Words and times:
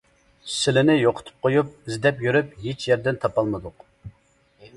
سىلىنى 0.53 0.95
يوقىتىپ 0.95 1.45
قويۇپ، 1.47 1.75
ئىزدەپ 1.91 2.25
يۈرۈپ، 2.29 2.57
ھېچ 2.65 2.87
يەردىن 2.93 3.21
تاپالمىدۇق. 3.27 3.87